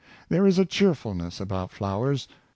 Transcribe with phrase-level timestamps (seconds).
[0.29, 2.27] There is a cheerfulness about flowers.